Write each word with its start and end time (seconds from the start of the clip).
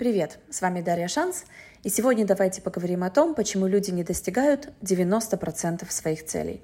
Привет, 0.00 0.38
с 0.48 0.62
вами 0.62 0.80
Дарья 0.80 1.08
Шанс, 1.08 1.44
и 1.82 1.90
сегодня 1.90 2.24
давайте 2.24 2.62
поговорим 2.62 3.04
о 3.04 3.10
том, 3.10 3.34
почему 3.34 3.66
люди 3.66 3.90
не 3.90 4.02
достигают 4.02 4.70
90% 4.80 5.92
своих 5.92 6.24
целей. 6.24 6.62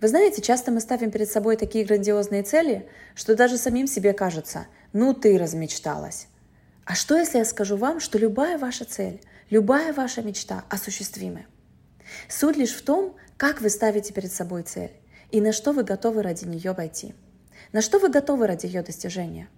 Вы 0.00 0.06
знаете, 0.06 0.40
часто 0.40 0.70
мы 0.70 0.78
ставим 0.78 1.10
перед 1.10 1.28
собой 1.28 1.56
такие 1.56 1.84
грандиозные 1.84 2.44
цели, 2.44 2.88
что 3.16 3.34
даже 3.34 3.58
самим 3.58 3.88
себе 3.88 4.12
кажется, 4.12 4.68
ну 4.92 5.14
ты 5.14 5.36
размечталась. 5.36 6.28
А 6.84 6.94
что, 6.94 7.18
если 7.18 7.38
я 7.38 7.44
скажу 7.44 7.76
вам, 7.76 7.98
что 7.98 8.18
любая 8.18 8.56
ваша 8.56 8.84
цель, 8.84 9.20
любая 9.50 9.92
ваша 9.92 10.22
мечта 10.22 10.64
осуществимы? 10.70 11.46
Суть 12.28 12.56
лишь 12.56 12.76
в 12.76 12.84
том, 12.84 13.16
как 13.36 13.62
вы 13.62 13.68
ставите 13.68 14.14
перед 14.14 14.30
собой 14.32 14.62
цель 14.62 14.92
и 15.32 15.40
на 15.40 15.52
что 15.52 15.72
вы 15.72 15.82
готовы 15.82 16.22
ради 16.22 16.44
нее 16.44 16.72
пойти. 16.72 17.16
На 17.72 17.82
что 17.82 17.98
вы 17.98 18.10
готовы 18.10 18.46
ради 18.46 18.66
ее 18.66 18.82
достижения? 18.82 19.48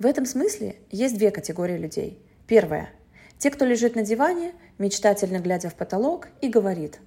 В 0.00 0.06
этом 0.06 0.26
смысле 0.26 0.74
есть 0.90 1.16
две 1.16 1.30
категории 1.30 1.78
людей– 1.78 2.20
Первое. 2.52 2.90
Те, 3.38 3.50
кто 3.50 3.64
лежит 3.64 3.96
на 3.96 4.02
диване, 4.02 4.52
мечтательно 4.76 5.38
глядя 5.38 5.70
в 5.70 5.74
потолок, 5.74 6.28
и 6.42 6.48
говорит, 6.50 7.00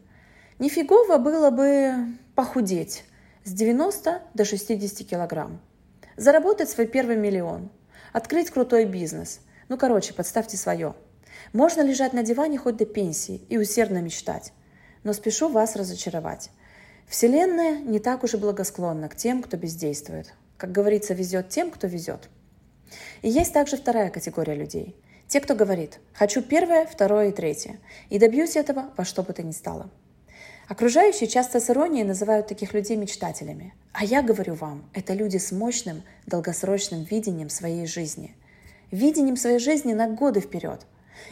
нифигово 0.58 1.20
было 1.20 1.52
бы 1.52 1.94
похудеть 2.34 3.04
с 3.44 3.52
90 3.52 4.24
до 4.34 4.44
60 4.44 5.08
килограмм, 5.08 5.62
заработать 6.18 6.72
свой 6.72 6.88
первый 6.88 7.16
миллион, 7.16 7.70
открыть 8.12 8.50
крутой 8.50 8.86
бизнес. 8.86 9.42
Ну, 9.70 9.78
короче, 9.78 10.16
подставьте 10.16 10.58
свое. 10.58 10.96
Можно 11.54 11.84
лежать 11.84 12.14
на 12.14 12.24
диване 12.24 12.58
хоть 12.58 12.78
до 12.78 12.88
пенсии 12.88 13.46
и 13.48 13.60
усердно 13.60 14.00
мечтать. 14.00 14.52
Но 15.04 15.14
спешу 15.14 15.50
вас 15.50 15.76
разочаровать. 15.76 16.50
Вселенная 17.08 17.78
не 17.78 18.00
так 18.00 18.24
уж 18.24 18.34
и 18.34 18.38
благосклонна 18.38 19.10
к 19.10 19.16
тем, 19.16 19.44
кто 19.44 19.58
бездействует. 19.58 20.34
Как 20.58 20.72
говорится, 20.72 21.14
везет 21.14 21.50
тем, 21.50 21.70
кто 21.70 21.86
везет. 21.86 22.30
И 23.22 23.30
есть 23.30 23.54
также 23.54 23.78
вторая 23.78 24.10
категория 24.10 24.56
людей. 24.56 24.96
Те, 25.36 25.42
кто 25.42 25.54
говорит 25.54 26.00
«хочу 26.14 26.42
первое, 26.42 26.86
второе 26.86 27.28
и 27.28 27.32
третье», 27.34 27.78
и 28.10 28.20
добьюсь 28.20 28.56
этого 28.56 28.92
во 28.96 29.04
что 29.04 29.22
бы 29.22 29.34
то 29.34 29.44
ни 29.44 29.52
стало. 29.52 29.90
Окружающие 30.70 31.28
часто 31.28 31.60
с 31.60 31.70
иронией 31.70 32.06
называют 32.06 32.48
таких 32.48 32.74
людей 32.74 32.96
мечтателями. 32.96 33.74
А 33.92 34.06
я 34.06 34.22
говорю 34.22 34.54
вам, 34.54 34.90
это 34.94 35.14
люди 35.14 35.36
с 35.36 35.52
мощным, 35.52 36.04
долгосрочным 36.26 37.04
видением 37.04 37.50
своей 37.50 37.86
жизни. 37.86 38.34
Видением 38.92 39.36
своей 39.36 39.60
жизни 39.60 39.92
на 39.92 40.08
годы 40.08 40.40
вперед. 40.40 40.86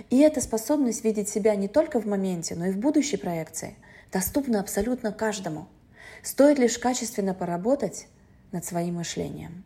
И 0.10 0.20
эта 0.20 0.42
способность 0.42 1.06
видеть 1.06 1.30
себя 1.30 1.56
не 1.56 1.70
только 1.70 2.02
в 2.02 2.06
моменте, 2.06 2.56
но 2.56 2.66
и 2.66 2.72
в 2.72 2.78
будущей 2.80 3.16
проекции 3.16 3.78
доступна 4.12 4.60
абсолютно 4.60 5.14
каждому. 5.14 5.70
Стоит 6.24 6.60
лишь 6.60 6.78
качественно 6.78 7.34
поработать 7.34 8.08
над 8.52 8.66
своим 8.66 8.96
мышлением. 8.96 9.64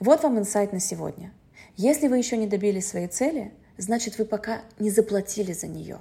Вот 0.00 0.22
вам 0.22 0.38
инсайт 0.38 0.74
на 0.74 0.80
сегодня– 0.80 1.32
если 1.78 2.08
вы 2.08 2.18
еще 2.18 2.36
не 2.36 2.48
добились 2.48 2.88
своей 2.88 3.06
цели, 3.06 3.52
значит 3.76 4.18
вы 4.18 4.24
пока 4.24 4.62
не 4.80 4.90
заплатили 4.90 5.52
за 5.52 5.68
нее. 5.68 6.00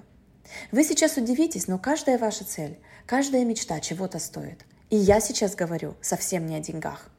Вы 0.71 0.83
сейчас 0.83 1.17
удивитесь, 1.17 1.67
но 1.67 1.77
каждая 1.77 2.17
ваша 2.17 2.45
цель, 2.45 2.79
каждая 3.05 3.45
мечта 3.45 3.79
чего-то 3.79 4.17
стоит. 4.17 4.65
И 4.89 4.95
я 4.95 5.19
сейчас 5.19 5.53
говорю 5.53 5.93
совсем 6.01 6.47
не 6.47 6.55
о 6.55 6.61
деньгах. 6.61 7.11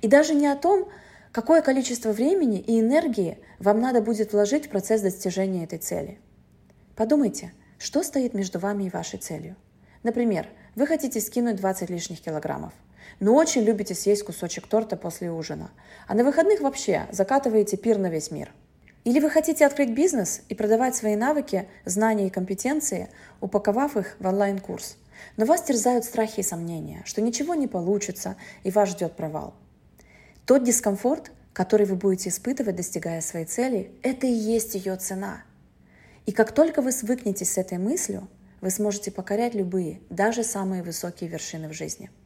И 0.00 0.08
даже 0.08 0.34
не 0.34 0.46
о 0.46 0.56
том, 0.56 0.88
какое 1.32 1.60
количество 1.60 2.10
времени 2.10 2.58
и 2.58 2.80
энергии 2.80 3.36
вам 3.58 3.78
надо 3.78 4.00
будет 4.00 4.32
вложить 4.32 4.68
в 4.68 4.70
процесс 4.70 5.02
достижения 5.02 5.64
этой 5.64 5.78
цели. 5.78 6.18
Подумайте, 6.96 7.52
что 7.78 8.02
стоит 8.02 8.32
между 8.32 8.58
вами 8.58 8.84
и 8.84 8.90
вашей 8.90 9.18
целью. 9.18 9.54
Например, 10.02 10.48
вы 10.78 10.86
хотите 10.86 11.20
скинуть 11.20 11.56
20 11.56 11.90
лишних 11.90 12.20
килограммов– 12.22 12.72
но 13.20 13.34
очень 13.34 13.62
любите 13.62 13.94
съесть 13.94 14.24
кусочек 14.24 14.66
торта 14.66 14.96
после 14.96 15.30
ужина. 15.30 15.70
А 16.06 16.14
на 16.14 16.24
выходных 16.24 16.60
вообще 16.60 17.06
закатываете 17.10 17.76
пир 17.76 17.98
на 17.98 18.08
весь 18.08 18.30
мир. 18.30 18.52
Или 19.04 19.20
вы 19.20 19.30
хотите 19.30 19.64
открыть 19.64 19.90
бизнес 19.90 20.42
и 20.48 20.54
продавать 20.54 20.94
свои 20.94 21.16
навыки, 21.16 21.68
знания 21.84 22.26
и 22.26 22.30
компетенции, 22.30 23.08
упаковав 23.40 23.96
их 23.96 24.16
в 24.18 24.26
онлайн-курс. 24.26 24.96
Но 25.36 25.46
вас 25.46 25.62
терзают 25.62 26.04
страхи 26.04 26.40
и 26.40 26.44
сомнения, 26.44 27.02
что 27.04 27.22
ничего 27.22 27.54
не 27.54 27.66
получится 27.66 28.36
и 28.62 28.70
вас 28.70 28.90
ждет 28.90 29.14
провал. 29.16 29.54
Тот 30.44 30.62
дискомфорт, 30.62 31.32
который 31.52 31.86
вы 31.86 31.96
будете 31.96 32.28
испытывать, 32.28 32.76
достигая 32.76 33.20
своей 33.20 33.46
цели, 33.46 33.92
это 34.02 34.26
и 34.26 34.32
есть 34.32 34.74
ее 34.74 34.96
цена. 34.96 35.42
И 36.26 36.32
как 36.32 36.52
только 36.52 36.82
вы 36.82 36.92
свыкнетесь 36.92 37.52
с 37.52 37.58
этой 37.58 37.78
мыслью, 37.78 38.28
вы 38.60 38.70
сможете 38.70 39.10
покорять 39.10 39.54
любые, 39.54 40.00
даже 40.10 40.44
самые 40.44 40.82
высокие 40.82 41.28
вершины 41.30 41.68
в 41.68 41.72
жизни– 41.72 42.10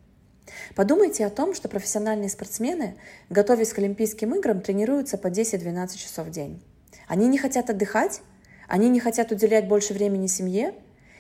Подумайте 0.75 1.27
о 1.27 1.31
том, 1.31 1.55
что 1.55 1.69
профессиональные 1.69 2.29
спортсмены, 2.29 2.97
готовясь 3.31 3.73
к 3.73 3.79
Олимпийским 3.79 4.35
играм, 4.35 4.61
тренируются 4.61 5.19
по 5.19 5.29
10-12 5.29 5.97
часов 5.97 6.27
в 6.27 6.31
день. 6.31 6.63
Они 7.07 7.29
не 7.29 7.39
хотят 7.39 7.71
отдыхать? 7.71 8.21
Они 8.69 8.89
не 8.89 9.01
хотят 9.01 9.33
уделять 9.33 9.69
больше 9.69 9.95
времени 9.95 10.27
семье? 10.27 10.75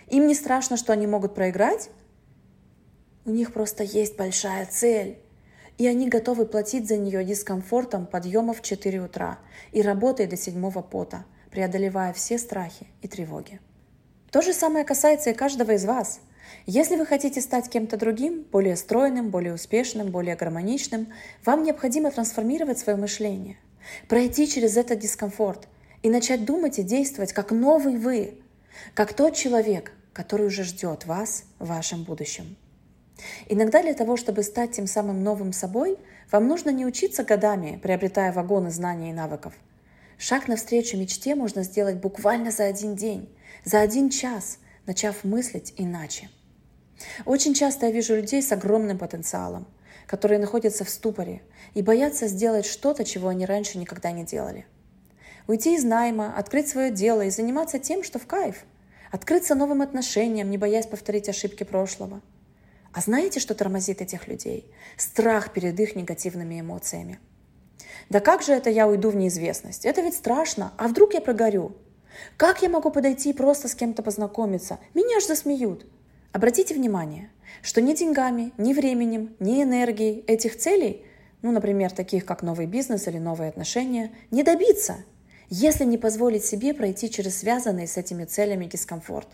Им 0.08 0.26
не 0.26 0.34
страшно, 0.34 0.76
что 0.76 0.92
они 0.92 1.06
могут 1.06 1.34
проиграть? 1.34 1.90
У 3.24 3.30
них 3.30 3.52
просто 3.52 3.84
есть 3.84 4.16
большая 4.16 4.66
цель. 4.66 5.18
И 5.78 5.86
они 5.86 6.08
готовы 6.08 6.44
платить 6.46 6.86
за 6.86 6.96
нее 6.96 7.24
дискомфортом 7.24 8.06
подъема 8.06 8.52
в 8.52 8.62
4 8.62 9.00
утра 9.00 9.38
и 9.72 9.80
работой 9.80 10.26
до 10.26 10.36
седьмого 10.36 10.82
пота, 10.82 11.24
преодолевая 11.50 12.12
все 12.12 12.38
страхи 12.38 12.86
и 13.00 13.08
тревоги. 13.08 13.60
То 14.32 14.42
же 14.42 14.52
самое 14.52 14.84
касается 14.84 15.30
и 15.30 15.34
каждого 15.34 15.70
из 15.70 15.84
вас– 15.84 16.18
если 16.66 16.96
вы 16.96 17.06
хотите 17.06 17.40
стать 17.40 17.68
кем-то 17.68 17.96
другим, 17.96 18.44
более 18.52 18.76
стройным, 18.76 19.30
более 19.30 19.54
успешным, 19.54 20.10
более 20.10 20.36
гармоничным, 20.36 21.08
вам 21.44 21.64
необходимо 21.64 22.10
трансформировать 22.10 22.78
свое 22.78 22.96
мышление, 22.96 23.56
пройти 24.08 24.46
через 24.46 24.76
этот 24.76 25.00
дискомфорт 25.00 25.66
и 26.02 26.10
начать 26.10 26.44
думать 26.44 26.78
и 26.78 26.84
действовать 26.84 27.32
как 27.32 27.50
новый 27.50 27.96
вы, 27.96 28.38
как 28.94 29.12
тот 29.12 29.34
человек, 29.34 29.92
который 30.12 30.46
уже 30.46 30.62
ждет 30.62 31.04
вас 31.04 31.44
в 31.58 31.66
вашем 31.66 32.04
будущем. 32.04 32.56
Иногда 33.48 33.82
для 33.82 33.94
того, 33.94 34.16
чтобы 34.16 34.42
стать 34.42 34.72
тем 34.72 34.86
самым 34.86 35.22
новым 35.22 35.52
собой, 35.52 35.98
вам 36.30 36.46
нужно 36.46 36.70
не 36.70 36.86
учиться 36.86 37.24
годами, 37.24 37.78
приобретая 37.82 38.32
вагоны 38.32 38.70
знаний 38.70 39.10
и 39.10 39.14
навыков. 39.14 39.52
Шаг 40.24 40.46
навстречу 40.46 40.96
мечте 40.96 41.34
можно 41.34 41.64
сделать 41.64 41.96
буквально 41.96 42.52
за 42.52 42.66
один 42.66 42.94
день, 42.94 43.28
за 43.64 43.80
один 43.80 44.08
час, 44.08 44.58
начав 44.86 45.24
мыслить 45.24 45.74
иначе. 45.76 46.30
Очень 47.24 47.54
часто 47.54 47.86
я 47.86 47.92
вижу 47.92 48.14
людей 48.14 48.40
с 48.40 48.52
огромным 48.52 48.98
потенциалом, 48.98 49.66
которые 50.06 50.38
находятся 50.38 50.84
в 50.84 50.90
ступоре 50.90 51.42
и 51.74 51.82
боятся 51.82 52.28
сделать 52.28 52.66
что-то, 52.66 53.04
чего 53.04 53.30
они 53.30 53.46
раньше 53.46 53.78
никогда 53.78 54.12
не 54.12 54.22
делали. 54.22 54.64
Уйти 55.48 55.74
из 55.74 55.82
найма, 55.82 56.32
открыть 56.38 56.68
свое 56.68 56.92
дело 56.92 57.22
и 57.22 57.30
заниматься 57.30 57.80
тем, 57.80 58.04
что 58.04 58.20
в 58.20 58.28
кайф. 58.28 58.62
Открыться 59.10 59.56
новым 59.56 59.82
отношениям, 59.82 60.50
не 60.50 60.56
боясь 60.56 60.86
повторить 60.86 61.28
ошибки 61.28 61.64
прошлого. 61.64 62.22
А 62.92 63.00
знаете, 63.00 63.40
что 63.40 63.56
тормозит 63.56 64.00
этих 64.00 64.28
людей? 64.28 64.72
Страх 64.96 65.52
перед 65.52 65.80
их 65.80 65.96
негативными 65.96 66.60
эмоциями. 66.60 67.18
Да 68.10 68.20
как 68.20 68.42
же 68.42 68.52
это 68.52 68.70
я 68.70 68.86
уйду 68.86 69.10
в 69.10 69.16
неизвестность? 69.16 69.84
Это 69.84 70.00
ведь 70.00 70.14
страшно. 70.14 70.72
А 70.76 70.88
вдруг 70.88 71.14
я 71.14 71.20
прогорю? 71.20 71.76
Как 72.36 72.62
я 72.62 72.68
могу 72.68 72.90
подойти 72.90 73.30
и 73.30 73.34
просто 73.34 73.68
с 73.68 73.74
кем-то 73.74 74.02
познакомиться? 74.02 74.78
Меня 74.94 75.20
ж 75.20 75.24
засмеют. 75.24 75.86
Обратите 76.32 76.74
внимание, 76.74 77.30
что 77.62 77.80
ни 77.80 77.94
деньгами, 77.94 78.52
ни 78.56 78.72
временем, 78.72 79.34
ни 79.38 79.62
энергией 79.62 80.24
этих 80.26 80.56
целей, 80.56 81.04
ну, 81.42 81.52
например, 81.52 81.90
таких 81.90 82.24
как 82.24 82.42
новый 82.42 82.66
бизнес 82.66 83.06
или 83.08 83.18
новые 83.18 83.50
отношения, 83.50 84.12
не 84.30 84.42
добиться, 84.42 84.96
если 85.48 85.84
не 85.84 85.98
позволить 85.98 86.44
себе 86.44 86.72
пройти 86.72 87.10
через 87.10 87.40
связанный 87.40 87.86
с 87.86 87.96
этими 87.96 88.24
целями 88.24 88.64
дискомфорт. 88.64 89.28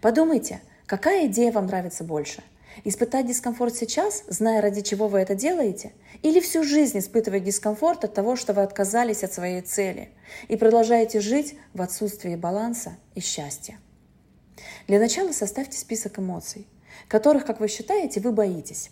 Подумайте, 0.00 0.60
какая 0.86 1.26
идея 1.26 1.50
вам 1.50 1.66
нравится 1.66 2.04
больше? 2.04 2.42
Испытать 2.84 3.26
дискомфорт 3.26 3.74
сейчас, 3.74 4.24
зная, 4.28 4.60
ради 4.60 4.80
чего 4.80 5.08
вы 5.08 5.20
это 5.20 5.34
делаете? 5.34 5.92
Или 6.22 6.40
всю 6.40 6.62
жизнь 6.62 6.98
испытывать 6.98 7.44
дискомфорт 7.44 8.04
от 8.04 8.14
того, 8.14 8.36
что 8.36 8.52
вы 8.52 8.62
отказались 8.62 9.24
от 9.24 9.32
своей 9.32 9.60
цели 9.60 10.10
и 10.48 10.56
продолжаете 10.56 11.20
жить 11.20 11.56
в 11.74 11.82
отсутствии 11.82 12.36
баланса 12.36 12.96
и 13.14 13.20
счастья? 13.20 13.78
Для 14.86 14.98
начала 14.98 15.32
составьте 15.32 15.78
список 15.78 16.18
эмоций, 16.18 16.66
которых, 17.08 17.44
как 17.44 17.60
вы 17.60 17.68
считаете, 17.68 18.20
вы 18.20 18.32
боитесь. 18.32 18.90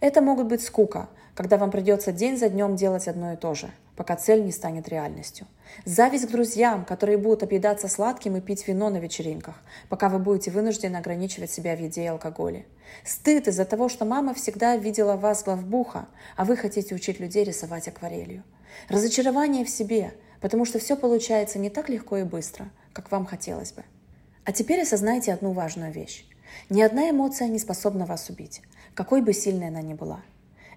Это 0.00 0.22
могут 0.22 0.46
быть 0.46 0.62
скука, 0.62 1.08
когда 1.40 1.56
вам 1.56 1.70
придется 1.70 2.12
день 2.12 2.36
за 2.36 2.50
днем 2.50 2.76
делать 2.76 3.08
одно 3.08 3.32
и 3.32 3.36
то 3.36 3.54
же, 3.54 3.70
пока 3.96 4.14
цель 4.14 4.44
не 4.44 4.52
станет 4.52 4.90
реальностью. 4.90 5.46
Зависть 5.86 6.26
к 6.26 6.30
друзьям, 6.30 6.84
которые 6.84 7.16
будут 7.16 7.42
объедаться 7.42 7.88
сладким 7.88 8.36
и 8.36 8.42
пить 8.42 8.68
вино 8.68 8.90
на 8.90 8.98
вечеринках, 8.98 9.54
пока 9.88 10.10
вы 10.10 10.18
будете 10.18 10.50
вынуждены 10.50 10.98
ограничивать 10.98 11.50
себя 11.50 11.74
в 11.74 11.80
еде 11.80 12.04
и 12.04 12.08
алкоголе. 12.08 12.66
Стыд 13.06 13.48
из-за 13.48 13.64
того, 13.64 13.88
что 13.88 14.04
мама 14.04 14.34
всегда 14.34 14.76
видела 14.76 15.16
вас 15.16 15.42
главбуха, 15.42 16.08
а 16.36 16.44
вы 16.44 16.58
хотите 16.58 16.94
учить 16.94 17.20
людей 17.20 17.44
рисовать 17.44 17.88
акварелью. 17.88 18.42
Разочарование 18.90 19.64
в 19.64 19.70
себе, 19.70 20.12
потому 20.42 20.66
что 20.66 20.78
все 20.78 20.94
получается 20.94 21.58
не 21.58 21.70
так 21.70 21.88
легко 21.88 22.18
и 22.18 22.24
быстро, 22.24 22.68
как 22.92 23.10
вам 23.10 23.24
хотелось 23.24 23.72
бы. 23.72 23.82
А 24.44 24.52
теперь 24.52 24.82
осознайте 24.82 25.32
одну 25.32 25.52
важную 25.52 25.90
вещь. 25.90 26.26
Ни 26.68 26.82
одна 26.82 27.08
эмоция 27.08 27.48
не 27.48 27.58
способна 27.58 28.04
вас 28.04 28.28
убить, 28.28 28.60
какой 28.92 29.22
бы 29.22 29.32
сильной 29.32 29.68
она 29.68 29.80
ни 29.80 29.94
была. 29.94 30.20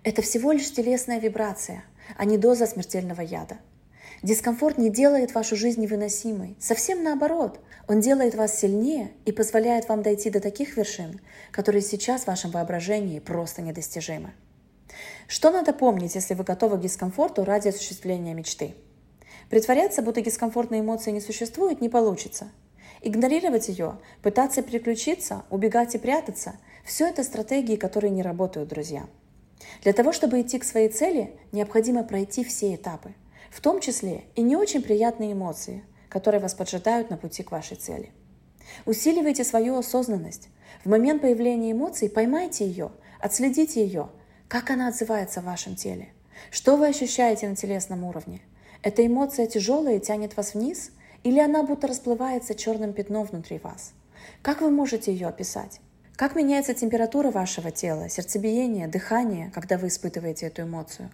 Это 0.03 0.21
всего 0.21 0.51
лишь 0.51 0.69
телесная 0.71 1.17
вибрация, 1.19 1.85
а 2.17 2.25
не 2.25 2.37
доза 2.37 2.67
смертельного 2.67 3.21
яда. 3.21 3.57
Дискомфорт 4.21 4.77
не 4.77 4.89
делает 4.89 5.33
вашу 5.33 5.55
жизнь 5.55 5.81
невыносимой. 5.81 6.57
Совсем 6.59 7.03
наоборот. 7.03 7.59
Он 7.87 8.01
делает 8.01 8.35
вас 8.35 8.57
сильнее 8.57 9.11
и 9.25 9.31
позволяет 9.31 9.87
вам 9.87 10.01
дойти 10.01 10.29
до 10.29 10.41
таких 10.41 10.75
вершин, 10.75 11.21
которые 11.51 11.81
сейчас 11.81 12.23
в 12.23 12.27
вашем 12.27 12.51
воображении 12.51 13.19
просто 13.19 13.61
недостижимы. 13.61 14.31
Что 15.27 15.51
надо 15.51 15.73
помнить, 15.73 16.15
если 16.15 16.33
вы 16.33 16.43
готовы 16.43 16.77
к 16.77 16.81
дискомфорту 16.81 17.45
ради 17.45 17.69
осуществления 17.69 18.33
мечты? 18.33 18.75
Притворяться, 19.49 20.01
будто 20.01 20.21
дискомфортной 20.21 20.81
эмоции 20.81 21.11
не 21.11 21.21
существует, 21.21 21.79
не 21.79 21.89
получится. 21.89 22.49
Игнорировать 23.01 23.69
ее, 23.69 23.99
пытаться 24.21 24.61
переключиться, 24.63 25.43
убегать 25.49 25.95
и 25.95 25.97
прятаться– 25.97 26.55
все 26.85 27.07
это 27.07 27.23
стратегии, 27.23 27.77
которые 27.77 28.11
не 28.11 28.21
работают, 28.21 28.67
друзья. 28.69 29.05
Для 29.81 29.93
того, 29.93 30.11
чтобы 30.13 30.41
идти 30.41 30.59
к 30.59 30.63
своей 30.63 30.89
цели, 30.89 31.33
необходимо 31.51 32.03
пройти 32.03 32.43
все 32.43 32.75
этапы, 32.75 33.13
в 33.49 33.61
том 33.61 33.79
числе 33.79 34.25
и 34.35 34.41
не 34.41 34.55
очень 34.55 34.81
приятные 34.81 35.33
эмоции, 35.33 35.83
которые 36.09 36.41
вас 36.41 36.53
поджидают 36.53 37.09
на 37.09 37.17
пути 37.17 37.43
к 37.43 37.51
вашей 37.51 37.77
цели. 37.77 38.11
Усиливайте 38.85 39.43
свою 39.43 39.77
осознанность. 39.77 40.49
В 40.83 40.89
момент 40.89 41.21
появления 41.21 41.71
эмоций 41.71 42.09
поймайте 42.09 42.65
ее, 42.65 42.91
отследите 43.19 43.83
ее, 43.83 44.09
как 44.47 44.69
она 44.69 44.87
отзывается 44.87 45.41
в 45.41 45.45
вашем 45.45 45.75
теле, 45.75 46.09
что 46.51 46.75
вы 46.75 46.87
ощущаете 46.87 47.47
на 47.47 47.55
телесном 47.55 48.03
уровне. 48.03 48.41
Эта 48.81 49.05
эмоция 49.05 49.47
тяжелая 49.47 49.97
и 49.97 49.99
тянет 49.99 50.35
вас 50.35 50.53
вниз, 50.53 50.91
или 51.23 51.39
она 51.39 51.63
будто 51.63 51.87
расплывается 51.87 52.53
черным 52.53 52.93
пятном 52.93 53.25
внутри 53.25 53.59
вас? 53.59 53.93
Как 54.41 54.61
вы 54.61 54.69
можете 54.69 55.11
ее 55.11 55.27
описать? 55.27 55.79
Как 56.23 56.37
меняется 56.37 56.73
температура 56.73 57.31
вашего 57.31 57.69
тела, 57.69 58.07
сердцебиение, 58.07 58.87
дыхание, 58.87 59.51
когда 59.53 59.77
вы 59.77 59.89
испытываете 59.89 60.45
эту 60.45 60.61
эмоцию? 60.61 61.11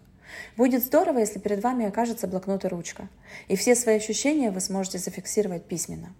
Будет 0.55 0.83
здорово, 0.83 1.17
если 1.17 1.39
перед 1.39 1.63
вами 1.63 1.87
окажется 1.87 2.27
блокнот 2.27 2.63
и 2.63 2.67
ручка, 2.67 3.09
и 3.47 3.55
все 3.55 3.73
свои 3.73 3.95
ощущения 3.95 4.51
вы 4.51 4.61
сможете 4.61 4.99
зафиксировать 4.99 5.65
письменно. 5.65 6.13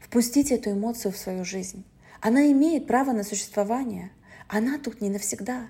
Впустите 0.00 0.54
эту 0.54 0.70
эмоцию 0.70 1.10
в 1.10 1.16
свою 1.16 1.44
жизнь. 1.44 1.84
Она 2.20 2.46
имеет 2.52 2.86
право 2.86 3.10
на 3.10 3.24
существование. 3.24 4.12
Она 4.46 4.78
тут 4.78 5.00
не 5.00 5.10
навсегда. 5.10 5.66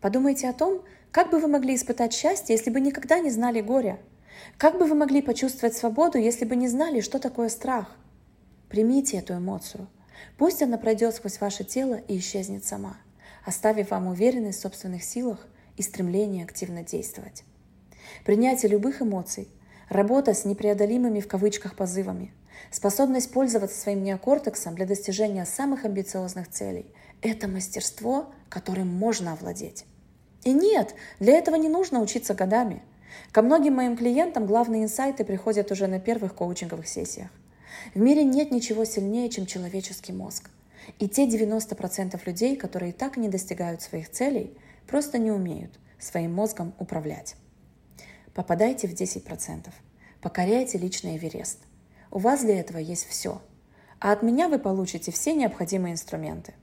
Подумайте 0.00 0.48
о 0.48 0.54
том, 0.54 0.80
как 1.10 1.30
бы 1.30 1.38
вы 1.38 1.48
могли 1.48 1.74
испытать 1.74 2.14
счастье, 2.14 2.56
если 2.56 2.70
бы 2.70 2.80
никогда 2.80 3.18
не 3.18 3.28
знали 3.28 3.60
горя. 3.60 3.98
Как 4.56 4.78
бы 4.78 4.86
вы 4.86 4.94
могли 4.94 5.20
почувствовать 5.20 5.76
свободу, 5.76 6.16
если 6.16 6.46
бы 6.46 6.56
не 6.56 6.68
знали, 6.68 7.02
что 7.02 7.18
такое 7.18 7.50
страх. 7.50 7.94
Примите 8.70 9.18
эту 9.18 9.34
эмоцию– 9.34 9.86
Пусть 10.36 10.62
она 10.62 10.78
пройдет 10.78 11.14
сквозь 11.14 11.40
ваше 11.40 11.64
тело 11.64 11.94
и 12.08 12.18
исчезнет 12.18 12.64
сама, 12.64 12.96
оставив 13.44 13.90
вам 13.90 14.06
уверенность 14.08 14.58
в 14.58 14.62
собственных 14.62 15.04
силах 15.04 15.46
и 15.76 15.82
стремление 15.82 16.44
активно 16.44 16.82
действовать. 16.82 17.44
Принятие 18.24 18.70
любых 18.70 19.02
эмоций, 19.02 19.48
работа 19.88 20.34
с 20.34 20.44
непреодолимыми 20.44 21.20
в 21.20 21.28
кавычках 21.28 21.76
позывами, 21.76 22.32
способность 22.70 23.32
пользоваться 23.32 23.80
своим 23.80 24.02
неокортексом 24.02 24.74
для 24.74 24.86
достижения 24.86 25.44
самых 25.44 25.84
амбициозных 25.84 26.48
целей– 26.48 26.86
это 27.22 27.48
мастерство, 27.48 28.32
которым 28.48 28.88
можно 28.88 29.32
овладеть. 29.32 29.86
И 30.44 30.52
нет, 30.52 30.94
для 31.20 31.38
этого 31.38 31.56
не 31.56 31.68
нужно 31.68 32.00
учиться 32.00 32.34
годами. 32.34 32.82
Ко 33.32 33.42
многим 33.42 33.74
моим 33.74 33.96
клиентам 33.96 34.46
главные 34.46 34.84
инсайты 34.84 35.24
приходят 35.24 35.70
уже 35.70 35.86
на 35.86 35.98
первых 36.00 36.34
коучинговых 36.34 36.86
сессиях. 36.86 37.30
В 37.94 37.98
мире 37.98 38.24
нет 38.24 38.50
ничего 38.50 38.84
сильнее, 38.84 39.28
чем 39.28 39.46
человеческий 39.46 40.12
мозг. 40.12 40.50
И 40.98 41.08
те 41.08 41.26
90% 41.26 42.20
людей, 42.26 42.56
которые 42.56 42.92
так 42.92 43.16
и 43.16 43.20
не 43.20 43.28
достигают 43.28 43.82
своих 43.82 44.10
целей, 44.10 44.56
просто 44.86 45.18
не 45.18 45.30
умеют 45.30 45.78
своим 45.98 46.34
мозгом 46.34 46.74
управлять. 46.78 47.36
Попадайте 48.34 48.88
в 48.88 48.92
10%. 48.92 49.68
Покоряйте 50.20 50.78
личный 50.78 51.16
Эверест. 51.16 51.60
У 52.10 52.18
вас 52.18 52.42
для 52.42 52.60
этого 52.60 52.78
есть 52.78 53.06
все. 53.08 53.40
А 54.00 54.12
от 54.12 54.22
меня 54.22 54.48
вы 54.48 54.58
получите 54.58 55.12
все 55.12 55.34
необходимые 55.34 55.92
инструменты. 55.92 56.54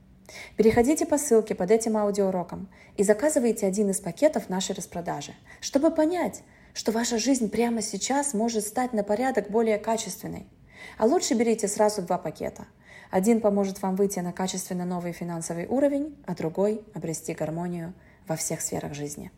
Переходите 0.56 1.04
по 1.04 1.18
ссылке 1.18 1.54
под 1.54 1.70
этим 1.70 1.96
аудиоуроком 1.96 2.68
и 2.96 3.02
заказывайте 3.02 3.66
один 3.66 3.90
из 3.90 4.00
пакетов 4.00 4.48
нашей 4.48 4.74
распродажи, 4.74 5.34
чтобы 5.60 5.90
понять, 5.90 6.42
что 6.72 6.92
ваша 6.92 7.18
жизнь 7.18 7.50
прямо 7.50 7.82
сейчас 7.82 8.32
может 8.32 8.64
стать 8.64 8.92
на 8.92 9.02
порядок 9.02 9.50
более 9.50 9.78
качественной– 9.78 10.46
а 10.98 11.06
лучше 11.06 11.34
берите 11.34 11.68
сразу 11.68 12.02
два 12.02 12.18
пакета. 12.18 12.66
Один 13.10 13.40
поможет 13.40 13.82
вам 13.82 13.96
выйти 13.96 14.20
на 14.20 14.32
качественно 14.32 14.84
новый 14.84 15.12
финансовый 15.12 15.66
уровень, 15.66 16.16
а 16.26 16.34
другой– 16.34 16.82
обрести 16.94 17.34
гармонию 17.34 17.92
во 18.26 18.36
всех 18.36 18.60
сферах 18.60 18.94
жизни. 18.94 19.30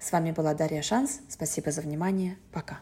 С 0.00 0.12
вами 0.12 0.32
была 0.32 0.54
Дарья 0.54 0.82
Шанс. 0.82 1.20
Спасибо 1.28 1.70
за 1.70 1.80
внимание. 1.80 2.36
Пока. 2.52 2.80